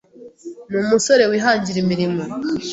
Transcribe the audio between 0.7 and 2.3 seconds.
umusore wihangira imirimo.